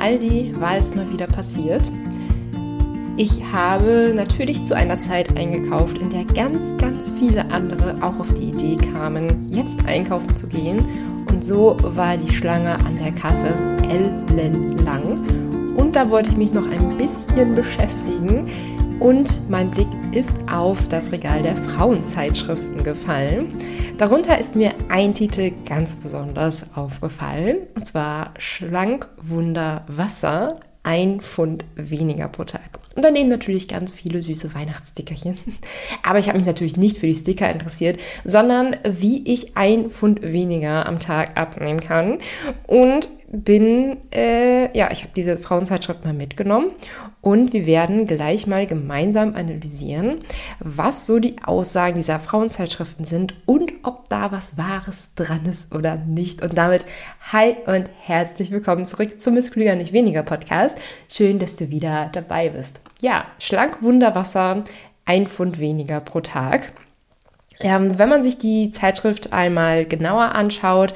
[0.00, 1.82] Aldi war es mal wieder passiert.
[3.16, 8.32] Ich habe natürlich zu einer Zeit eingekauft, in der ganz, ganz viele andere auch auf
[8.34, 10.78] die Idee kamen, jetzt einkaufen zu gehen.
[11.28, 13.48] Und so war die Schlange an der Kasse
[13.82, 15.24] ellenlang.
[15.76, 18.48] Und da wollte ich mich noch ein bisschen beschäftigen.
[19.00, 23.52] Und mein Blick ist auf das Regal der Frauenzeitschriften gefallen.
[23.98, 31.66] Darunter ist mir ein Titel ganz besonders aufgefallen, und zwar Schlank Wunder Wasser, ein Pfund
[31.74, 32.78] weniger pro Tag.
[32.94, 35.34] Und daneben natürlich ganz viele süße Weihnachtsstickerchen.
[36.02, 40.22] Aber ich habe mich natürlich nicht für die Sticker interessiert, sondern wie ich ein Pfund
[40.22, 42.18] weniger am Tag abnehmen kann.
[42.66, 46.70] Und bin, äh, ja, ich habe diese Frauenzeitschrift mal mitgenommen
[47.20, 50.20] und wir werden gleich mal gemeinsam analysieren,
[50.60, 55.96] was so die Aussagen dieser Frauenzeitschriften sind und ob da was Wahres dran ist oder
[55.96, 56.42] nicht.
[56.42, 56.86] Und damit
[57.32, 60.78] hi und herzlich willkommen zurück zum Miss Klüger nicht weniger Podcast.
[61.08, 62.80] Schön, dass du wieder dabei bist.
[63.00, 64.64] Ja, schlank Wunderwasser,
[65.04, 66.72] ein Pfund weniger pro Tag.
[67.60, 70.94] Ähm, wenn man sich die Zeitschrift einmal genauer anschaut,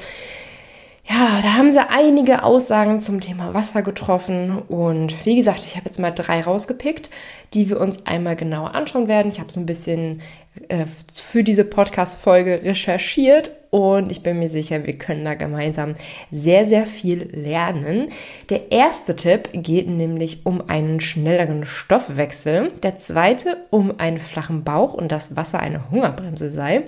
[1.05, 4.57] ja, da haben sie einige Aussagen zum Thema Wasser getroffen.
[4.69, 7.09] Und wie gesagt, ich habe jetzt mal drei rausgepickt,
[7.53, 9.29] die wir uns einmal genauer anschauen werden.
[9.29, 10.21] Ich habe so ein bisschen
[10.69, 15.95] äh, für diese Podcast-Folge recherchiert und ich bin mir sicher, wir können da gemeinsam
[16.31, 18.09] sehr, sehr viel lernen.
[18.49, 22.71] Der erste Tipp geht nämlich um einen schnelleren Stoffwechsel.
[22.83, 26.83] Der zweite um einen flachen Bauch und dass Wasser eine Hungerbremse sei.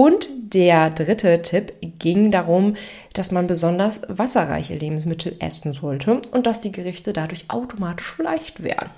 [0.00, 2.74] Und der dritte Tipp ging darum,
[3.12, 8.88] dass man besonders wasserreiche Lebensmittel essen sollte und dass die Gerichte dadurch automatisch leicht werden.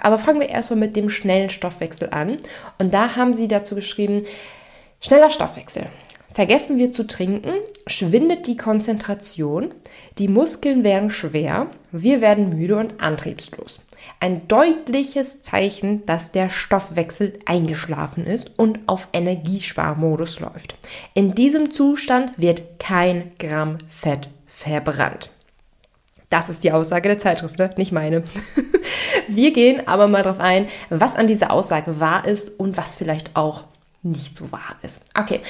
[0.00, 2.36] Aber fangen wir erstmal mit dem schnellen Stoffwechsel an.
[2.78, 4.22] Und da haben sie dazu geschrieben,
[5.00, 5.86] schneller Stoffwechsel.
[6.32, 7.52] Vergessen wir zu trinken,
[7.86, 9.74] schwindet die Konzentration,
[10.18, 13.80] die Muskeln werden schwer, wir werden müde und antriebslos.
[14.20, 20.76] Ein deutliches Zeichen, dass der Stoffwechsel eingeschlafen ist und auf Energiesparmodus läuft.
[21.14, 25.30] In diesem Zustand wird kein Gramm Fett verbrannt.
[26.28, 27.74] Das ist die Aussage der Zeitschrift, ne?
[27.76, 28.22] nicht meine.
[29.28, 33.34] Wir gehen aber mal darauf ein, was an dieser Aussage wahr ist und was vielleicht
[33.34, 33.64] auch
[34.02, 35.02] nicht so wahr ist.
[35.18, 35.40] Okay,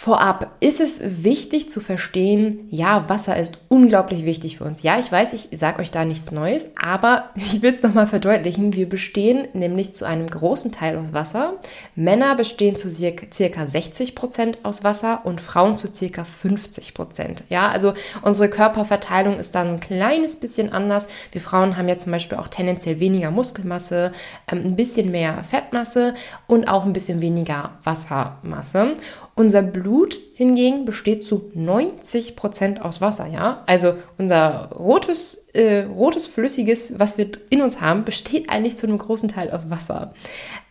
[0.00, 4.84] Vorab ist es wichtig zu verstehen, ja, Wasser ist unglaublich wichtig für uns.
[4.84, 8.74] Ja, ich weiß, ich sage euch da nichts Neues, aber ich will es nochmal verdeutlichen.
[8.74, 11.54] Wir bestehen nämlich zu einem großen Teil aus Wasser.
[11.96, 17.42] Männer bestehen zu circa 60 Prozent aus Wasser und Frauen zu circa 50 Prozent.
[17.48, 17.92] Ja, also
[18.22, 21.08] unsere Körperverteilung ist dann ein kleines bisschen anders.
[21.32, 24.12] Wir Frauen haben ja zum Beispiel auch tendenziell weniger Muskelmasse,
[24.48, 26.14] ähm, ein bisschen mehr Fettmasse
[26.46, 28.94] und auch ein bisschen weniger Wassermasse.
[29.38, 33.62] Unser Blut hingegen besteht zu 90 Prozent aus Wasser, ja.
[33.66, 38.98] Also unser rotes, äh, rotes Flüssiges, was wir in uns haben, besteht eigentlich zu einem
[38.98, 40.12] großen Teil aus Wasser.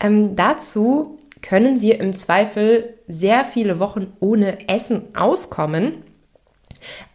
[0.02, 6.04] Ähm, dazu können wir im Zweifel sehr viele Wochen ohne Essen auskommen.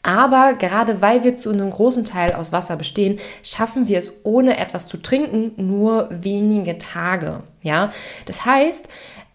[0.02, 4.56] Aber gerade weil wir zu einem großen Teil aus Wasser bestehen, schaffen wir es ohne
[4.56, 7.42] etwas zu trinken nur wenige Tage.
[7.60, 7.92] Ja,
[8.24, 8.88] das heißt,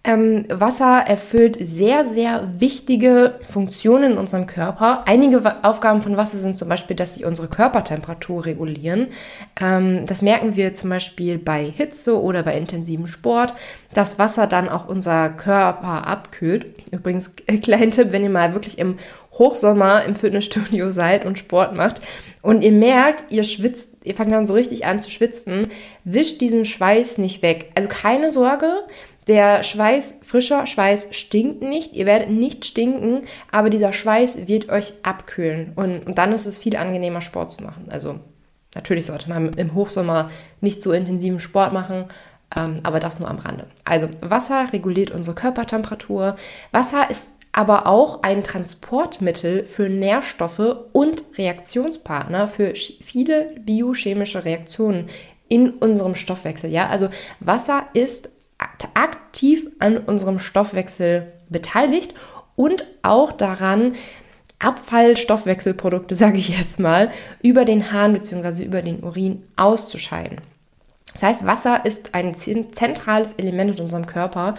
[0.07, 5.03] ähm, Wasser erfüllt sehr, sehr wichtige Funktionen in unserem Körper.
[5.05, 9.07] Einige Aufgaben von Wasser sind zum Beispiel, dass sie unsere Körpertemperatur regulieren.
[9.59, 13.53] Ähm, das merken wir zum Beispiel bei Hitze oder bei intensivem Sport,
[13.93, 16.67] dass Wasser dann auch unser Körper abkühlt.
[16.91, 18.95] Übrigens, äh, kleinen Tipp, wenn ihr mal wirklich im
[19.33, 22.01] Hochsommer im Fitnessstudio seid und Sport macht
[22.41, 25.67] und ihr merkt, ihr schwitzt, ihr fangt dann so richtig an zu schwitzen,
[26.05, 27.71] wischt diesen Schweiß nicht weg.
[27.75, 28.71] Also keine Sorge,
[29.27, 34.93] der Schweiß, frischer Schweiß stinkt nicht, ihr werdet nicht stinken, aber dieser Schweiß wird euch
[35.03, 37.87] abkühlen und, und dann ist es viel angenehmer Sport zu machen.
[37.89, 38.19] Also
[38.75, 42.05] natürlich sollte man im Hochsommer nicht so intensiven Sport machen,
[42.55, 43.67] ähm, aber das nur am Rande.
[43.83, 46.37] Also Wasser reguliert unsere Körpertemperatur.
[46.71, 55.09] Wasser ist aber auch ein Transportmittel für Nährstoffe und Reaktionspartner für viele biochemische Reaktionen
[55.49, 56.69] in unserem Stoffwechsel.
[56.69, 57.09] Ja, also
[57.39, 58.29] Wasser ist
[58.93, 62.13] aktiv an unserem Stoffwechsel beteiligt
[62.55, 63.93] und auch daran,
[64.59, 67.11] Abfallstoffwechselprodukte, sage ich jetzt mal,
[67.41, 68.63] über den Hahn bzw.
[68.63, 70.41] über den Urin auszuscheiden.
[71.13, 74.55] Das heißt, Wasser ist ein zentrales Element in unserem Körper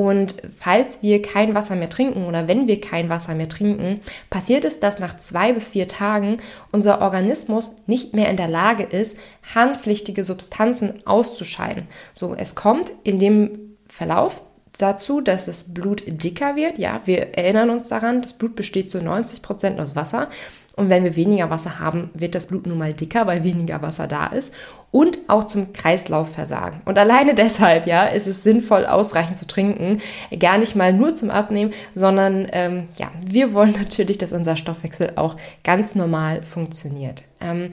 [0.00, 4.00] und falls wir kein Wasser mehr trinken oder wenn wir kein Wasser mehr trinken,
[4.30, 6.38] passiert es, dass nach zwei bis vier Tagen
[6.72, 9.18] unser Organismus nicht mehr in der Lage ist,
[9.54, 11.86] handpflichtige Substanzen auszuscheiden.
[12.14, 14.42] So, es kommt in dem Verlauf
[14.78, 16.78] dazu, dass das Blut dicker wird.
[16.78, 20.30] Ja, wir erinnern uns daran, das Blut besteht zu 90 Prozent aus Wasser.
[20.80, 24.06] Und wenn wir weniger Wasser haben, wird das Blut nun mal dicker, weil weniger Wasser
[24.06, 24.54] da ist.
[24.90, 26.80] Und auch zum Kreislaufversagen.
[26.86, 30.00] Und alleine deshalb, ja, ist es sinnvoll, ausreichend zu trinken.
[30.38, 35.12] Gar nicht mal nur zum Abnehmen, sondern ähm, ja, wir wollen natürlich, dass unser Stoffwechsel
[35.16, 37.24] auch ganz normal funktioniert.
[37.42, 37.70] Ähm,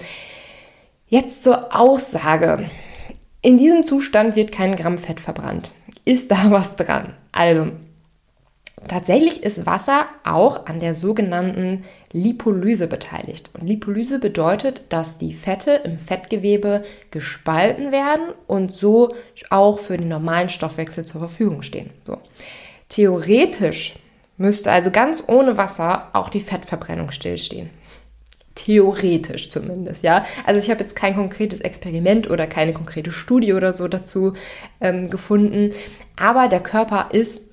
[1.07, 2.69] jetzt zur Aussage.
[3.41, 5.71] In diesem Zustand wird kein Gramm Fett verbrannt.
[6.03, 7.13] Ist da was dran?
[7.31, 7.67] Also,
[8.87, 13.49] Tatsächlich ist Wasser auch an der sogenannten Lipolyse beteiligt.
[13.53, 19.15] Und Lipolyse bedeutet, dass die Fette im Fettgewebe gespalten werden und so
[19.49, 21.89] auch für den normalen Stoffwechsel zur Verfügung stehen.
[22.05, 22.17] So.
[22.87, 23.95] Theoretisch
[24.37, 27.71] müsste also ganz ohne Wasser auch die Fettverbrennung stillstehen.
[28.53, 30.25] Theoretisch zumindest, ja.
[30.45, 34.33] Also ich habe jetzt kein konkretes Experiment oder keine konkrete Studie oder so dazu
[34.81, 35.73] ähm, gefunden,
[36.15, 37.46] aber der Körper ist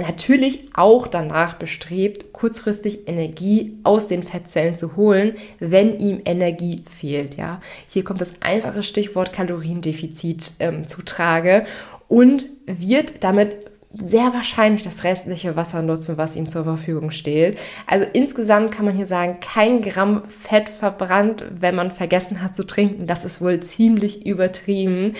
[0.00, 7.36] natürlich auch danach bestrebt, kurzfristig Energie aus den Fettzellen zu holen, wenn ihm Energie fehlt.
[7.36, 11.66] Ja, hier kommt das einfache Stichwort Kaloriendefizit ähm, zutrage
[12.08, 13.56] und wird damit
[13.92, 17.58] sehr wahrscheinlich das restliche Wasser nutzen, was ihm zur Verfügung steht.
[17.86, 22.64] Also insgesamt kann man hier sagen, kein Gramm Fett verbrannt, wenn man vergessen hat zu
[22.64, 23.06] trinken.
[23.08, 25.14] Das ist wohl ziemlich übertrieben.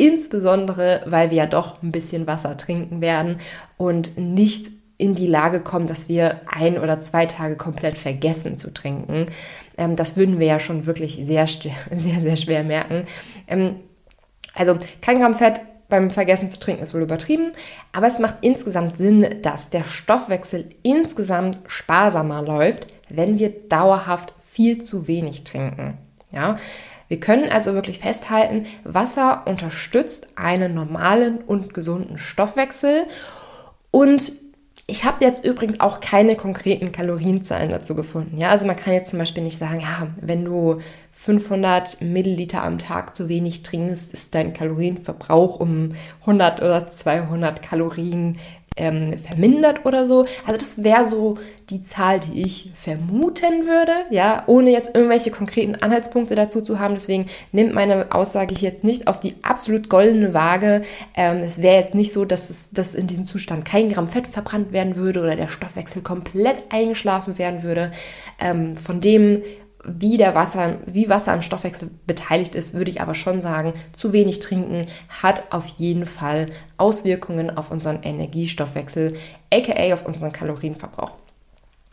[0.00, 3.36] Insbesondere, weil wir ja doch ein bisschen Wasser trinken werden
[3.76, 8.72] und nicht in die Lage kommen, dass wir ein oder zwei Tage komplett vergessen zu
[8.72, 9.26] trinken.
[9.76, 11.46] Ähm, das würden wir ja schon wirklich sehr,
[11.90, 13.04] sehr, sehr schwer merken.
[13.46, 13.76] Ähm,
[14.54, 15.60] also kein Gramm Fett
[15.90, 17.52] beim Vergessen zu trinken ist wohl übertrieben,
[17.92, 24.80] aber es macht insgesamt Sinn, dass der Stoffwechsel insgesamt sparsamer läuft, wenn wir dauerhaft viel
[24.80, 25.98] zu wenig trinken.
[26.32, 26.56] Ja,
[27.10, 33.08] wir können also wirklich festhalten, Wasser unterstützt einen normalen und gesunden Stoffwechsel
[33.90, 34.30] und
[34.86, 38.38] ich habe jetzt übrigens auch keine konkreten Kalorienzahlen dazu gefunden.
[38.38, 40.78] Ja, also man kann jetzt zum Beispiel nicht sagen, ja, wenn du
[41.12, 48.38] 500 Milliliter am Tag zu wenig trinkst, ist dein Kalorienverbrauch um 100 oder 200 Kalorien
[48.80, 50.26] ähm, vermindert oder so.
[50.46, 51.38] Also das wäre so
[51.68, 56.94] die Zahl, die ich vermuten würde, ja, ohne jetzt irgendwelche konkreten Anhaltspunkte dazu zu haben.
[56.94, 60.82] Deswegen nimmt meine Aussage hier jetzt nicht auf die absolut goldene Waage.
[61.14, 64.26] Ähm, es wäre jetzt nicht so, dass es dass in diesem Zustand kein Gramm Fett
[64.26, 67.92] verbrannt werden würde oder der Stoffwechsel komplett eingeschlafen werden würde.
[68.40, 69.42] Ähm, von dem
[69.84, 74.12] wie der Wasser, wie Wasser am Stoffwechsel beteiligt ist, würde ich aber schon sagen, zu
[74.12, 74.86] wenig trinken
[75.22, 79.16] hat auf jeden Fall Auswirkungen auf unseren Energiestoffwechsel,
[79.52, 81.14] aka auf unseren Kalorienverbrauch.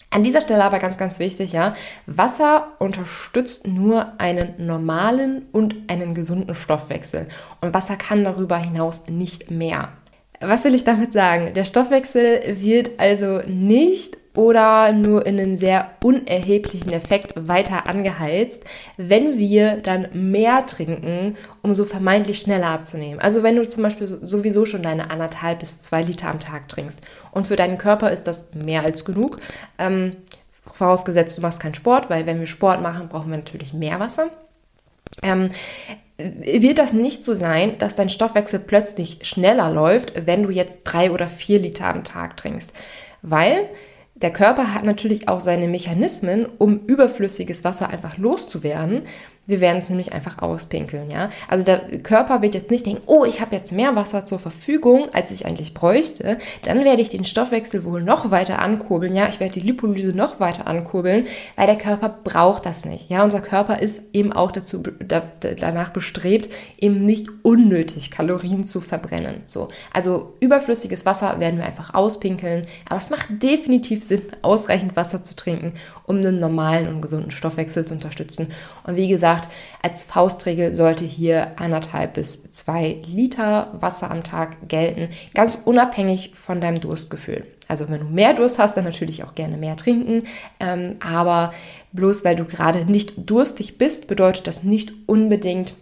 [0.10, 1.75] An dieser Stelle aber ganz, ganz wichtig, ja,
[2.06, 7.28] Wasser unterstützt nur einen normalen und einen gesunden Stoffwechsel.
[7.62, 9.90] Und Wasser kann darüber hinaus nicht mehr.
[10.40, 11.54] Was will ich damit sagen?
[11.56, 18.63] Der Stoffwechsel wird also nicht oder nur in einem sehr unerheblichen Effekt weiter angeheizt,
[18.95, 23.19] wenn wir dann mehr trinken, um so vermeintlich schneller abzunehmen.
[23.19, 27.01] Also wenn du zum Beispiel sowieso schon deine anderthalb bis zwei Liter am Tag trinkst
[27.31, 29.39] und für deinen Körper ist das mehr als genug,
[29.80, 30.18] ähm,
[30.72, 34.30] vorausgesetzt du machst keinen Sport, weil wenn wir Sport machen, brauchen wir natürlich mehr Wasser.
[35.24, 35.50] Ähm,
[36.19, 41.10] wird das nicht so sein, dass dein Stoffwechsel plötzlich schneller läuft, wenn du jetzt drei
[41.10, 42.72] oder vier Liter am Tag trinkst.
[43.24, 43.68] Weil
[44.22, 49.04] der Körper hat natürlich auch seine Mechanismen, um überflüssiges Wasser einfach loszuwerden.
[49.47, 51.30] Wir werden es nämlich einfach auspinkeln, ja.
[51.47, 55.07] Also der Körper wird jetzt nicht denken, oh, ich habe jetzt mehr Wasser zur Verfügung,
[55.13, 56.37] als ich eigentlich bräuchte.
[56.63, 59.27] Dann werde ich den Stoffwechsel wohl noch weiter ankurbeln, ja.
[59.30, 61.25] Ich werde die Lipolyse noch weiter ankurbeln,
[61.56, 63.23] weil der Körper braucht das nicht, ja.
[63.23, 65.23] Unser Körper ist eben auch dazu, da,
[65.59, 66.49] danach bestrebt,
[66.80, 69.44] eben nicht unnötig Kalorien zu verbrennen.
[69.45, 69.69] So.
[69.94, 72.66] Also überflüssiges Wasser werden wir einfach auspinkeln.
[72.89, 75.73] Aber es macht definitiv Sinn, ausreichend Wasser zu trinken,
[76.06, 78.47] um einen normalen und gesunden Stoffwechsel zu unterstützen.
[78.85, 84.67] Und wie gesagt, gesagt, als Faustregel sollte hier anderthalb bis zwei Liter Wasser am Tag
[84.67, 87.45] gelten, ganz unabhängig von deinem Durstgefühl.
[87.67, 90.23] Also wenn du mehr Durst hast, dann natürlich auch gerne mehr trinken.
[90.59, 91.53] Ähm, aber
[91.91, 95.73] bloß weil du gerade nicht durstig bist, bedeutet das nicht unbedingt,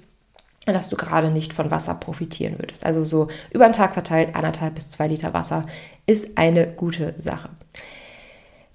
[0.66, 2.86] dass du gerade nicht von Wasser profitieren würdest.
[2.86, 5.66] Also so über den Tag verteilt, anderthalb bis zwei Liter Wasser
[6.08, 7.50] ist eine gute Sache.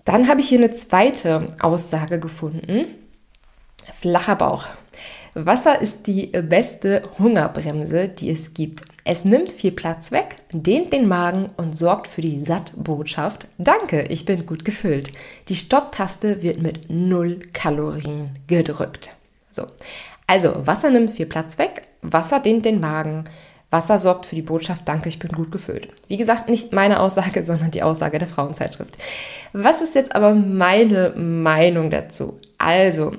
[0.05, 2.87] Dann habe ich hier eine zweite Aussage gefunden.
[3.95, 4.67] Flacher Bauch.
[5.35, 8.83] Wasser ist die beste Hungerbremse, die es gibt.
[9.05, 13.47] Es nimmt viel Platz weg, dehnt den Magen und sorgt für die Sattbotschaft.
[13.59, 15.13] Danke, ich bin gut gefüllt.
[15.49, 19.11] Die Stopptaste wird mit null Kalorien gedrückt.
[19.51, 19.67] So.
[20.27, 23.25] Also, Wasser nimmt viel Platz weg, Wasser dehnt den Magen,
[23.71, 25.89] Wasser sorgt für die Botschaft, danke, ich bin gut gefüllt.
[26.09, 28.99] Wie gesagt, nicht meine Aussage, sondern die Aussage der Frauenzeitschrift.
[29.53, 32.39] Was ist jetzt aber meine Meinung dazu?
[32.59, 33.13] Also,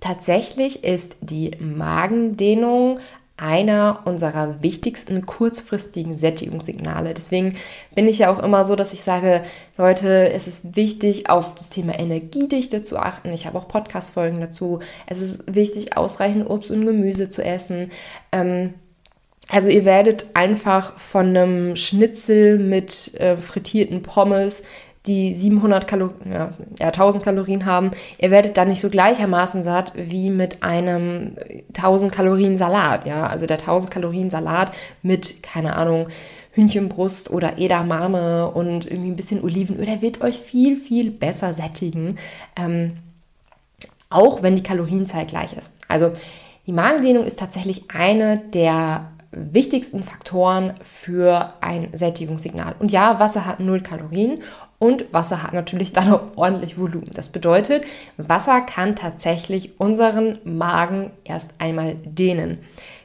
[0.00, 2.98] tatsächlich ist die Magendehnung
[3.40, 7.14] einer unserer wichtigsten kurzfristigen Sättigungssignale.
[7.14, 7.56] Deswegen
[7.94, 9.42] bin ich ja auch immer so, dass ich sage,
[9.78, 13.32] Leute, es ist wichtig, auf das Thema Energiedichte zu achten.
[13.32, 14.80] Ich habe auch Podcast-Folgen dazu.
[15.06, 17.90] Es ist wichtig, ausreichend Obst und Gemüse zu essen.
[18.30, 18.74] Ähm,
[19.48, 24.62] also ihr werdet einfach von einem Schnitzel mit äh, frittierten Pommes
[25.06, 29.92] die 700 Kalorien, ja, ja, 1000 Kalorien haben, ihr werdet dann nicht so gleichermaßen satt
[29.96, 31.36] wie mit einem
[31.74, 36.08] 1000 Kalorien Salat, ja, also der 1000 Kalorien Salat mit, keine Ahnung,
[36.52, 42.18] Hühnchenbrust oder Edamame und irgendwie ein bisschen Olivenöl, der wird euch viel, viel besser sättigen,
[42.56, 42.96] ähm,
[44.10, 45.72] auch wenn die Kalorienzahl gleich ist.
[45.88, 46.10] Also
[46.66, 52.74] die Magendehnung ist tatsächlich eine der wichtigsten Faktoren für ein Sättigungssignal.
[52.78, 54.42] Und ja, Wasser hat null Kalorien
[54.80, 57.10] und Wasser hat natürlich dann auch ordentlich Volumen.
[57.12, 57.84] Das bedeutet,
[58.16, 62.60] Wasser kann tatsächlich unseren Magen erst einmal dehnen.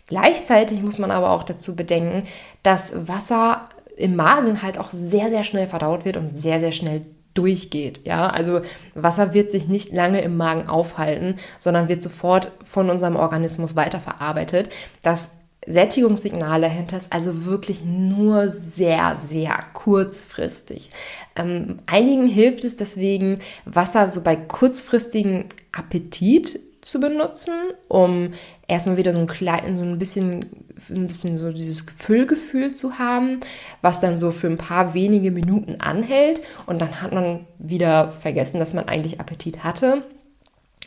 [0.07, 2.23] Gleichzeitig muss man aber auch dazu bedenken,
[2.63, 3.67] dass Wasser
[3.97, 7.01] im Magen halt auch sehr, sehr schnell verdaut wird und sehr, sehr schnell
[7.33, 8.01] durchgeht.
[8.05, 8.61] Ja, also
[8.93, 14.69] Wasser wird sich nicht lange im Magen aufhalten, sondern wird sofort von unserem Organismus weiterverarbeitet.
[15.01, 15.31] Das
[15.67, 20.91] Sättigungssignal dahinter ist also wirklich nur sehr, sehr kurzfristig.
[21.35, 27.53] Ähm, einigen hilft es deswegen, Wasser so bei kurzfristigen Appetit zu benutzen,
[27.87, 28.33] um
[28.67, 30.45] erstmal wieder so ein klein, so ein bisschen,
[30.89, 33.39] ein bisschen so dieses Füllgefühl zu haben,
[33.81, 38.59] was dann so für ein paar wenige Minuten anhält und dann hat man wieder vergessen,
[38.59, 40.03] dass man eigentlich Appetit hatte.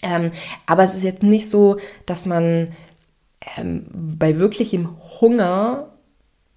[0.02, 0.30] Ähm,
[0.66, 2.68] aber es ist jetzt nicht so, dass man
[3.56, 3.86] ähm,
[4.18, 5.88] bei wirklichem Hunger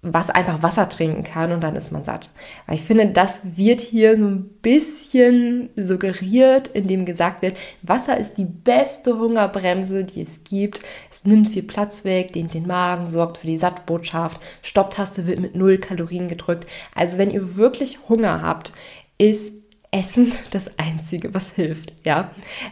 [0.04, 2.30] was einfach Wasser trinken kann und dann ist man satt.
[2.66, 8.36] Weil ich finde, das wird hier so ein bisschen suggeriert, indem gesagt wird, Wasser ist
[8.36, 10.82] die beste Hungerbremse, die es gibt.
[11.08, 15.54] Es nimmt viel Platz weg, dehnt den Magen, sorgt für die Sattbotschaft, Stopptaste wird mit
[15.54, 16.66] null Kalorien gedrückt.
[16.96, 18.72] Also wenn ihr wirklich Hunger habt,
[19.18, 19.61] ist
[19.92, 21.92] Essen das Einzige, was hilft.
[22.02, 22.30] Ja,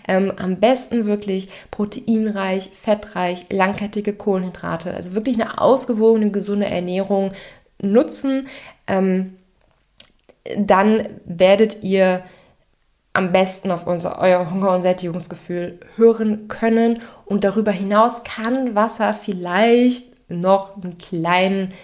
[0.09, 7.33] ähm, am besten wirklich proteinreich, fettreich, langkettige Kohlenhydrate, also wirklich eine ausgewogene, gesunde Ernährung
[7.81, 8.49] nutzen.
[8.87, 9.37] Ähm,
[10.57, 12.23] dann werdet ihr
[13.13, 17.01] am besten auf unser, euer Hunger- und Sättigungsgefühl hören können.
[17.27, 21.75] Und darüber hinaus kann Wasser vielleicht noch einen kleinen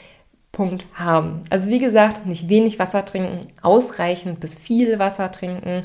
[0.57, 1.43] Punkt haben.
[1.51, 5.83] Also wie gesagt, nicht wenig Wasser trinken, ausreichend bis viel Wasser trinken.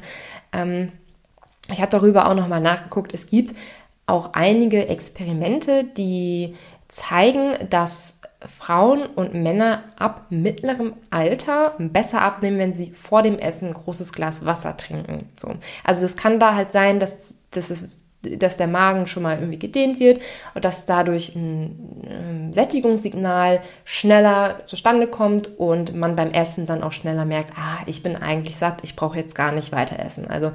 [0.53, 0.93] Ähm,
[1.69, 3.13] ich habe darüber auch nochmal nachgeguckt.
[3.13, 3.53] Es gibt
[4.07, 6.55] auch einige Experimente, die
[6.87, 8.21] zeigen, dass
[8.57, 14.13] Frauen und Männer ab mittlerem Alter besser abnehmen, wenn sie vor dem Essen ein großes
[14.13, 15.27] Glas Wasser trinken.
[15.39, 15.53] So.
[15.83, 17.89] Also das kann da halt sein, dass, dass es
[18.21, 20.21] dass der Magen schon mal irgendwie gedehnt wird
[20.53, 27.25] und dass dadurch ein Sättigungssignal schneller zustande kommt und man beim Essen dann auch schneller
[27.25, 30.29] merkt, ah, ich bin eigentlich satt, ich brauche jetzt gar nicht weiter essen.
[30.29, 30.51] Also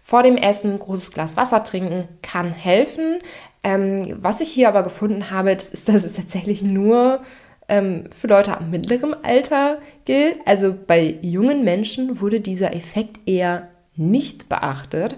[0.00, 3.20] vor dem Essen ein großes Glas Wasser trinken kann helfen.
[3.62, 7.20] Ähm, was ich hier aber gefunden habe, das ist, dass es tatsächlich nur
[7.68, 10.38] ähm, für Leute ab mittlerem Alter gilt.
[10.46, 15.16] Also bei jungen Menschen wurde dieser Effekt eher nicht beachtet.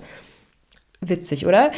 [1.03, 1.73] Witzig, oder?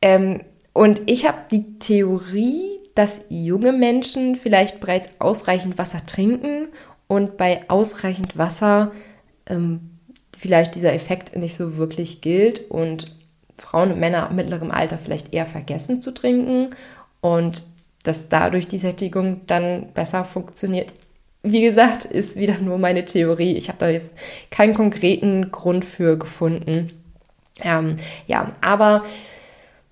[0.00, 0.42] Ähm,
[0.72, 6.68] und ich habe die Theorie, dass junge Menschen vielleicht bereits ausreichend Wasser trinken
[7.08, 8.92] und bei ausreichend Wasser
[9.46, 9.90] ähm,
[10.38, 13.16] vielleicht dieser Effekt nicht so wirklich gilt und
[13.56, 16.70] Frauen und Männer mittlerem Alter vielleicht eher vergessen zu trinken
[17.20, 17.64] und
[18.04, 20.92] dass dadurch die Sättigung dann besser funktioniert.
[21.42, 23.56] Wie gesagt, ist wieder nur meine Theorie.
[23.56, 24.14] Ich habe da jetzt
[24.50, 26.88] keinen konkreten Grund für gefunden.
[27.62, 27.96] Ähm,
[28.26, 29.02] ja, aber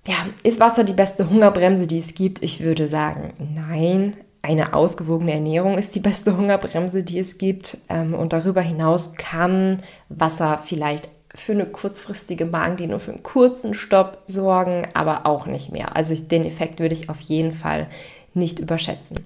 [0.07, 2.43] ja, ist Wasser die beste Hungerbremse, die es gibt?
[2.43, 4.15] Ich würde sagen, nein.
[4.41, 7.79] Eine ausgewogene Ernährung ist die beste Hungerbremse, die es gibt.
[7.89, 14.19] Ähm, und darüber hinaus kann Wasser vielleicht für eine kurzfristige Magendehnung, für einen kurzen Stopp
[14.27, 15.95] sorgen, aber auch nicht mehr.
[15.95, 17.87] Also den Effekt würde ich auf jeden Fall
[18.33, 19.25] nicht überschätzen.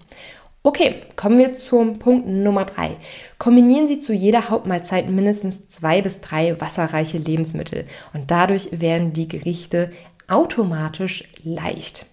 [0.63, 2.91] Okay, kommen wir zum Punkt Nummer drei.
[3.39, 9.27] Kombinieren Sie zu jeder Hauptmahlzeit mindestens zwei bis drei wasserreiche Lebensmittel und dadurch werden die
[9.27, 9.89] Gerichte
[10.27, 12.05] automatisch leicht.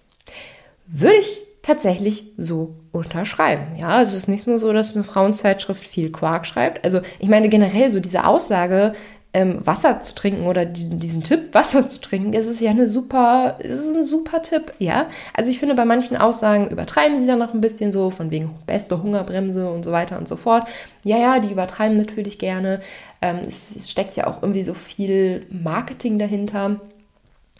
[0.87, 3.77] Würde ich tatsächlich so unterschreiben.
[3.77, 6.83] Ja, also es ist nicht nur so, dass eine Frauenzeitschrift viel Quark schreibt.
[6.83, 8.93] Also ich meine generell so diese Aussage,
[9.31, 12.87] ähm, Wasser zu trinken oder diesen, diesen Tipp, Wasser zu trinken, ist es ja eine
[12.87, 15.07] super, ist ein super Tipp, ja.
[15.33, 18.53] Also ich finde, bei manchen Aussagen übertreiben sie dann noch ein bisschen so, von wegen
[18.65, 20.67] beste Hungerbremse und so weiter und so fort.
[21.03, 22.81] Ja, ja, die übertreiben natürlich gerne.
[23.21, 26.79] Ähm, es, es, steckt ja auch irgendwie so viel Marketing dahinter.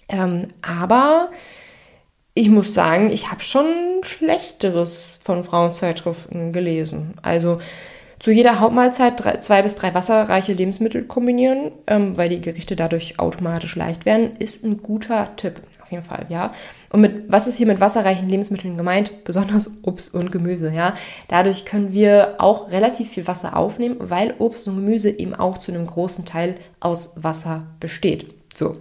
[0.07, 1.29] Ähm, aber
[2.33, 3.65] ich muss sagen, ich habe schon
[4.01, 7.13] Schlechteres von Frauenzeitschriften gelesen.
[7.21, 7.59] Also
[8.19, 13.17] zu jeder Hauptmahlzeit drei, zwei bis drei wasserreiche Lebensmittel kombinieren, ähm, weil die Gerichte dadurch
[13.17, 15.61] automatisch leicht werden, ist ein guter Tipp.
[15.81, 16.53] Auf jeden Fall, ja.
[16.91, 19.23] Und mit, was ist hier mit wasserreichen Lebensmitteln gemeint?
[19.23, 20.93] Besonders Obst und Gemüse, ja.
[21.29, 25.71] Dadurch können wir auch relativ viel Wasser aufnehmen, weil Obst und Gemüse eben auch zu
[25.71, 28.33] einem großen Teil aus Wasser besteht.
[28.53, 28.77] So.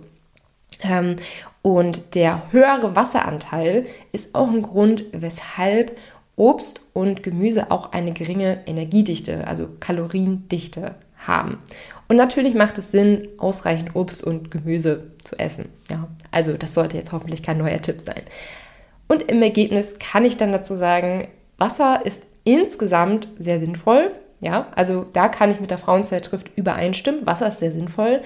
[0.83, 1.16] Ähm,
[1.62, 5.97] und der höhere Wasseranteil ist auch ein Grund, weshalb
[6.38, 11.59] Obst und Gemüse auch eine geringe Energiedichte, also Kaloriendichte haben.
[12.09, 15.66] Und natürlich macht es Sinn, ausreichend Obst und Gemüse zu essen.
[15.90, 18.23] Ja, also das sollte jetzt hoffentlich kein neuer Tipp sein.
[19.09, 21.28] Und im Ergebnis kann ich dann dazu sagen,
[21.59, 24.12] Wasser ist insgesamt sehr sinnvoll.
[24.40, 27.26] Ja, also da kann ich mit der Frauenzeitschrift übereinstimmen.
[27.26, 28.23] Wasser ist sehr sinnvoll.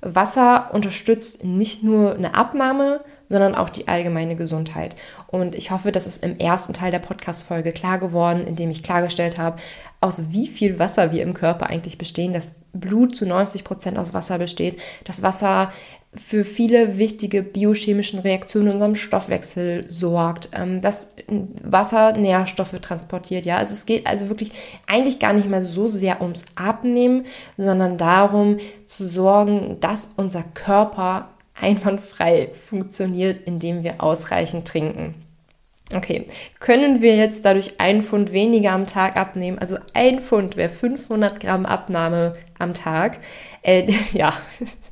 [0.00, 3.00] Wasser unterstützt nicht nur eine Abnahme,
[3.32, 4.94] sondern auch die allgemeine Gesundheit.
[5.26, 9.38] Und ich hoffe, das ist im ersten Teil der Podcast-Folge klar geworden, indem ich klargestellt
[9.38, 9.56] habe,
[10.02, 14.12] aus wie viel Wasser wir im Körper eigentlich bestehen, dass Blut zu 90 Prozent aus
[14.12, 15.72] Wasser besteht, dass Wasser
[16.14, 21.14] für viele wichtige biochemischen Reaktionen in unserem Stoffwechsel sorgt, ähm, dass
[21.62, 23.46] Wasser Nährstoffe transportiert.
[23.46, 24.52] Ja, also es geht also wirklich
[24.86, 27.24] eigentlich gar nicht mal so sehr ums Abnehmen,
[27.56, 31.30] sondern darum zu sorgen, dass unser Körper
[31.62, 35.14] einwandfrei funktioniert, indem wir ausreichend trinken.
[35.94, 36.26] Okay,
[36.58, 39.58] können wir jetzt dadurch ein Pfund weniger am Tag abnehmen?
[39.58, 43.18] Also ein Pfund wäre 500 Gramm Abnahme am Tag.
[43.62, 44.32] Äh, ja,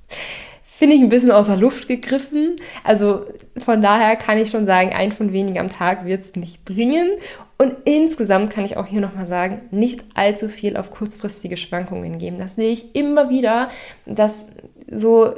[0.63, 2.57] finde ich ein bisschen außer Luft gegriffen.
[2.85, 3.25] Also
[3.59, 7.11] von daher kann ich schon sagen, ein Pfund weniger am Tag wird es nicht bringen.
[7.57, 12.39] Und insgesamt kann ich auch hier nochmal sagen, nicht allzu viel auf kurzfristige Schwankungen geben.
[12.39, 13.69] Das sehe ich immer wieder,
[14.07, 14.49] dass
[14.91, 15.35] so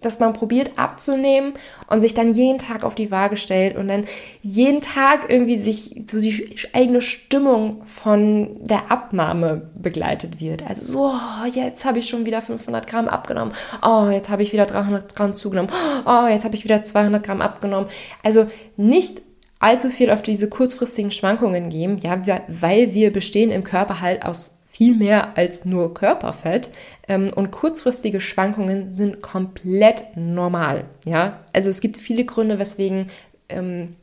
[0.00, 1.54] dass man probiert abzunehmen
[1.88, 4.04] und sich dann jeden Tag auf die Waage stellt und dann
[4.42, 10.62] jeden Tag irgendwie sich so die eigene Stimmung von der Abnahme begleitet wird.
[10.68, 13.54] Also so, oh, jetzt habe ich schon wieder 500 Gramm abgenommen.
[13.84, 15.70] Oh, jetzt habe ich wieder 300 Gramm zugenommen.
[16.06, 17.88] Oh, jetzt habe ich wieder 200 Gramm abgenommen.
[18.22, 19.22] Also nicht
[19.60, 24.57] allzu viel auf diese kurzfristigen Schwankungen geben, ja, weil wir bestehen im Körper halt aus
[24.78, 26.70] viel mehr als nur Körperfett.
[27.08, 30.84] Ähm, und kurzfristige Schwankungen sind komplett normal.
[31.04, 33.08] Ja, also es gibt viele Gründe, weswegen
[33.48, 33.96] ähm,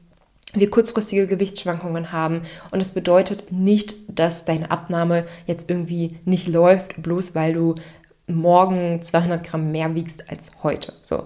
[0.53, 2.41] wir kurzfristige Gewichtsschwankungen haben.
[2.71, 7.75] Und das bedeutet nicht, dass deine Abnahme jetzt irgendwie nicht läuft, bloß weil du
[8.27, 10.91] morgen 200 Gramm mehr wiegst als heute.
[11.03, 11.23] So.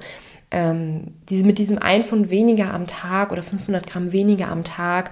[0.51, 5.09] Ähm, diese, mit diesem ein Pfund weniger am Tag oder 500 Gramm weniger am Tag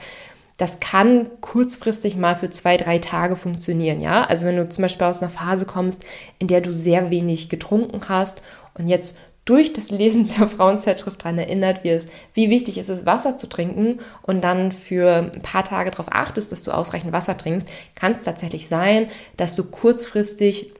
[0.58, 4.24] das kann kurzfristig mal für zwei, drei Tage funktionieren, ja.
[4.24, 6.04] Also wenn du zum Beispiel aus einer Phase kommst,
[6.40, 8.42] in der du sehr wenig getrunken hast
[8.74, 9.16] und jetzt
[9.46, 14.00] durch das Lesen der Frauenzeitschrift daran erinnert wirst, wie wichtig ist es, Wasser zu trinken
[14.24, 18.24] und dann für ein paar Tage darauf achtest, dass du ausreichend Wasser trinkst, kann es
[18.24, 20.74] tatsächlich sein, dass du kurzfristig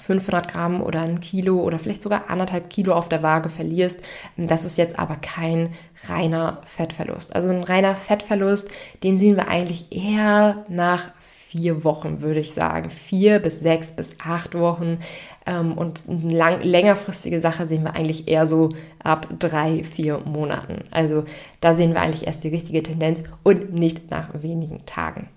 [0.00, 4.02] 500 Gramm oder ein Kilo oder vielleicht sogar anderthalb Kilo auf der Waage verlierst.
[4.36, 5.70] Das ist jetzt aber kein
[6.08, 7.34] reiner Fettverlust.
[7.34, 8.70] Also ein reiner Fettverlust,
[9.02, 12.90] den sehen wir eigentlich eher nach vier Wochen, würde ich sagen.
[12.90, 14.98] Vier bis sechs bis acht Wochen.
[15.46, 18.70] Ähm, und eine lang, längerfristige Sache sehen wir eigentlich eher so
[19.02, 20.84] ab drei, vier Monaten.
[20.90, 21.24] Also
[21.60, 25.28] da sehen wir eigentlich erst die richtige Tendenz und nicht nach wenigen Tagen.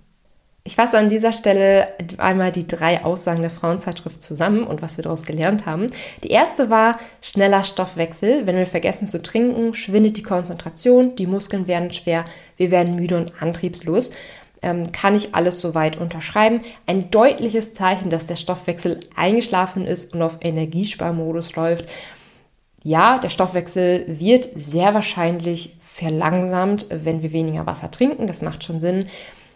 [0.69, 1.87] Ich fasse an dieser Stelle
[2.19, 5.89] einmal die drei Aussagen der Frauenzeitschrift zusammen und was wir daraus gelernt haben.
[6.23, 8.45] Die erste war schneller Stoffwechsel.
[8.45, 12.23] Wenn wir vergessen zu trinken, schwindet die Konzentration, die Muskeln werden schwer,
[12.55, 14.11] wir werden müde und antriebslos.
[14.61, 16.61] Ähm, kann ich alles soweit unterschreiben.
[16.85, 21.89] Ein deutliches Zeichen, dass der Stoffwechsel eingeschlafen ist und auf Energiesparmodus läuft.
[22.83, 28.27] Ja, der Stoffwechsel wird sehr wahrscheinlich verlangsamt, wenn wir weniger Wasser trinken.
[28.27, 29.07] Das macht schon Sinn.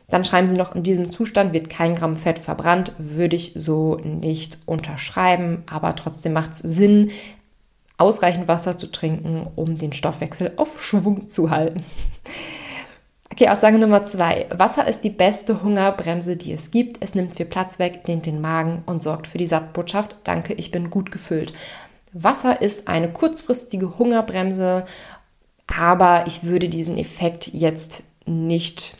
[0.10, 3.96] Dann schreiben sie noch, in diesem Zustand wird kein Gramm Fett verbrannt, würde ich so
[4.04, 7.12] nicht unterschreiben, aber trotzdem macht es Sinn,
[7.98, 11.84] ausreichend Wasser zu trinken, um den Stoffwechsel auf Schwung zu halten.
[13.32, 14.46] Okay, Aussage Nummer zwei.
[14.52, 16.98] Wasser ist die beste Hungerbremse, die es gibt.
[17.04, 20.18] Es nimmt viel Platz weg, dehnt den Magen und sorgt für die Sattbotschaft.
[20.24, 21.52] Danke, ich bin gut gefüllt.
[22.12, 24.86] Wasser ist eine kurzfristige Hungerbremse,
[25.66, 28.98] aber ich würde diesen Effekt jetzt nicht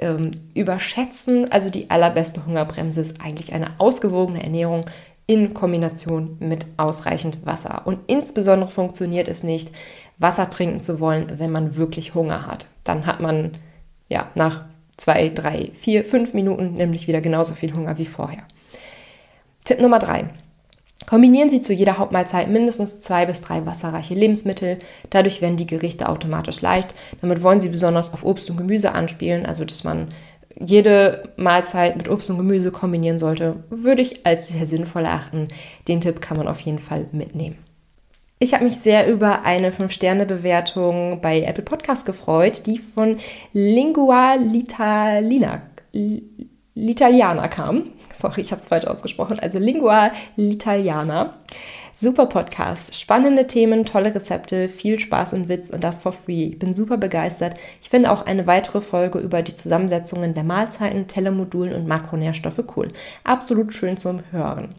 [0.00, 1.50] ähm, überschätzen.
[1.52, 4.86] Also die allerbeste Hungerbremse ist eigentlich eine ausgewogene Ernährung
[5.26, 7.82] in Kombination mit ausreichend Wasser.
[7.84, 9.70] Und insbesondere funktioniert es nicht,
[10.18, 12.66] Wasser trinken zu wollen, wenn man wirklich Hunger hat.
[12.84, 13.52] Dann hat man
[14.08, 14.64] ja nach
[14.96, 18.42] zwei, drei, vier, fünf Minuten nämlich wieder genauso viel Hunger wie vorher.
[19.64, 20.24] Tipp Nummer drei.
[21.06, 24.78] Kombinieren Sie zu jeder Hauptmahlzeit mindestens zwei bis drei wasserreiche Lebensmittel.
[25.10, 26.94] Dadurch werden die Gerichte automatisch leicht.
[27.20, 30.08] Damit wollen Sie besonders auf Obst und Gemüse anspielen, also dass man
[30.58, 35.48] jede Mahlzeit mit Obst und Gemüse kombinieren sollte, würde ich als sehr sinnvoll erachten.
[35.88, 37.56] Den Tipp kann man auf jeden Fall mitnehmen.
[38.38, 43.18] Ich habe mich sehr über eine 5-Sterne-Bewertung bei Apple Podcast gefreut, die von
[43.52, 45.62] Lingua Litalina,
[46.74, 47.92] L'Italiana kam.
[48.14, 49.38] Sorry, ich habe es falsch ausgesprochen.
[49.38, 51.34] Also Lingua L'Italiana.
[51.92, 56.44] Super Podcast, spannende Themen, tolle Rezepte, viel Spaß und Witz und das for free.
[56.44, 57.56] Ich bin super begeistert.
[57.82, 62.88] Ich finde auch eine weitere Folge über die Zusammensetzungen der Mahlzeiten, Tellermodulen und Makronährstoffe cool.
[63.24, 64.74] Absolut schön zum Hören.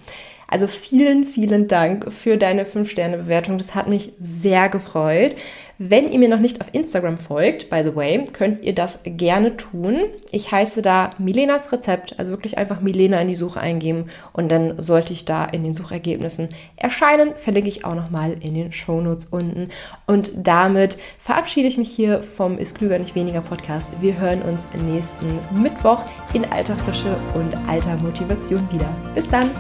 [0.48, 3.58] Also vielen, vielen Dank für deine 5-Sterne-Bewertung.
[3.58, 5.36] Das hat mich sehr gefreut.
[5.78, 9.58] Wenn ihr mir noch nicht auf Instagram folgt, by the way, könnt ihr das gerne
[9.58, 9.98] tun.
[10.32, 14.82] Ich heiße da Milenas Rezept, also wirklich einfach Milena in die Suche eingeben und dann
[14.82, 17.34] sollte ich da in den Suchergebnissen erscheinen.
[17.36, 19.70] Verlinke ich auch nochmal in den Shownotes unten.
[20.06, 24.02] Und damit verabschiede ich mich hier vom Ist Klüger nicht weniger Podcast.
[24.02, 26.04] Wir hören uns nächsten Mittwoch
[26.34, 28.90] in alter Frische und alter Motivation wieder.
[29.14, 29.52] Bis dann!